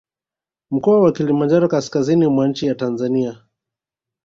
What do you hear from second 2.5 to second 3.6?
ya Tanzania